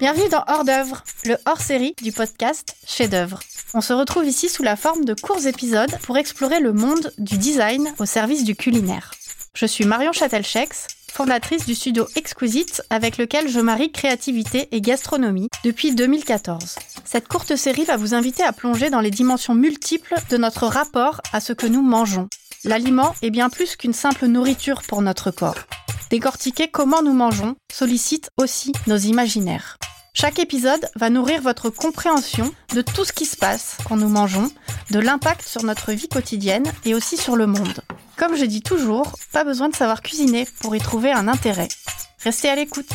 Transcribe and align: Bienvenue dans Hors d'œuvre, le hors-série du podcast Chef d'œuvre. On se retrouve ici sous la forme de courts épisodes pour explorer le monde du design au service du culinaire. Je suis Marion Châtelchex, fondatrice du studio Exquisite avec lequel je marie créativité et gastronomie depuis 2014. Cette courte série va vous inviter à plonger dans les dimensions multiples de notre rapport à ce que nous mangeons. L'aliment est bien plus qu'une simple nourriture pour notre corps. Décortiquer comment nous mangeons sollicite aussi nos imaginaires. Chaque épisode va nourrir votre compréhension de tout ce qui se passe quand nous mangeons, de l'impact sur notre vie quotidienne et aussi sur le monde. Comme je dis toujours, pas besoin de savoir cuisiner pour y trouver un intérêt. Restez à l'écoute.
Bienvenue 0.00 0.30
dans 0.30 0.44
Hors 0.48 0.64
d'œuvre, 0.64 1.04
le 1.26 1.36
hors-série 1.44 1.94
du 2.00 2.10
podcast 2.10 2.74
Chef 2.86 3.10
d'œuvre. 3.10 3.38
On 3.74 3.82
se 3.82 3.92
retrouve 3.92 4.24
ici 4.24 4.48
sous 4.48 4.62
la 4.62 4.74
forme 4.74 5.04
de 5.04 5.12
courts 5.12 5.46
épisodes 5.46 5.94
pour 6.04 6.16
explorer 6.16 6.58
le 6.58 6.72
monde 6.72 7.12
du 7.18 7.36
design 7.36 7.92
au 7.98 8.06
service 8.06 8.44
du 8.44 8.56
culinaire. 8.56 9.10
Je 9.52 9.66
suis 9.66 9.84
Marion 9.84 10.12
Châtelchex, 10.12 10.86
fondatrice 11.12 11.66
du 11.66 11.74
studio 11.74 12.06
Exquisite 12.16 12.82
avec 12.88 13.18
lequel 13.18 13.50
je 13.50 13.60
marie 13.60 13.92
créativité 13.92 14.68
et 14.72 14.80
gastronomie 14.80 15.50
depuis 15.64 15.94
2014. 15.94 16.76
Cette 17.04 17.28
courte 17.28 17.54
série 17.56 17.84
va 17.84 17.98
vous 17.98 18.14
inviter 18.14 18.42
à 18.42 18.54
plonger 18.54 18.88
dans 18.88 19.02
les 19.02 19.10
dimensions 19.10 19.54
multiples 19.54 20.14
de 20.30 20.38
notre 20.38 20.66
rapport 20.66 21.20
à 21.34 21.40
ce 21.40 21.52
que 21.52 21.66
nous 21.66 21.82
mangeons. 21.82 22.30
L'aliment 22.64 23.14
est 23.20 23.28
bien 23.28 23.50
plus 23.50 23.76
qu'une 23.76 23.92
simple 23.92 24.28
nourriture 24.28 24.80
pour 24.80 25.02
notre 25.02 25.30
corps. 25.30 25.58
Décortiquer 26.08 26.68
comment 26.68 27.02
nous 27.02 27.12
mangeons 27.12 27.54
sollicite 27.70 28.30
aussi 28.38 28.72
nos 28.86 28.96
imaginaires. 28.96 29.76
Chaque 30.12 30.38
épisode 30.38 30.88
va 30.96 31.08
nourrir 31.08 31.40
votre 31.40 31.70
compréhension 31.70 32.52
de 32.74 32.82
tout 32.82 33.04
ce 33.04 33.12
qui 33.12 33.26
se 33.26 33.36
passe 33.36 33.78
quand 33.86 33.96
nous 33.96 34.08
mangeons, 34.08 34.50
de 34.90 34.98
l'impact 34.98 35.46
sur 35.46 35.62
notre 35.62 35.92
vie 35.92 36.08
quotidienne 36.08 36.70
et 36.84 36.94
aussi 36.94 37.16
sur 37.16 37.36
le 37.36 37.46
monde. 37.46 37.80
Comme 38.16 38.36
je 38.36 38.44
dis 38.44 38.62
toujours, 38.62 39.12
pas 39.32 39.44
besoin 39.44 39.68
de 39.68 39.76
savoir 39.76 40.02
cuisiner 40.02 40.46
pour 40.60 40.74
y 40.74 40.80
trouver 40.80 41.12
un 41.12 41.28
intérêt. 41.28 41.68
Restez 42.22 42.48
à 42.48 42.56
l'écoute. 42.56 42.90